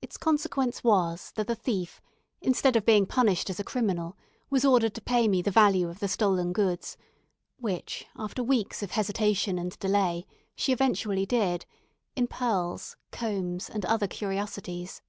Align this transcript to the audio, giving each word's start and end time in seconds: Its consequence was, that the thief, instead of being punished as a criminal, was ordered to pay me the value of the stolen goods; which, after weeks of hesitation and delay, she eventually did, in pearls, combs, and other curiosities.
Its 0.00 0.16
consequence 0.16 0.82
was, 0.82 1.32
that 1.32 1.46
the 1.46 1.54
thief, 1.54 2.00
instead 2.40 2.76
of 2.76 2.86
being 2.86 3.04
punished 3.04 3.50
as 3.50 3.60
a 3.60 3.62
criminal, 3.62 4.16
was 4.48 4.64
ordered 4.64 4.94
to 4.94 5.02
pay 5.02 5.28
me 5.28 5.42
the 5.42 5.50
value 5.50 5.90
of 5.90 5.98
the 6.00 6.08
stolen 6.08 6.54
goods; 6.54 6.96
which, 7.58 8.06
after 8.16 8.42
weeks 8.42 8.82
of 8.82 8.92
hesitation 8.92 9.58
and 9.58 9.78
delay, 9.78 10.24
she 10.56 10.72
eventually 10.72 11.26
did, 11.26 11.66
in 12.16 12.26
pearls, 12.26 12.96
combs, 13.12 13.68
and 13.68 13.84
other 13.84 14.08
curiosities. 14.08 15.02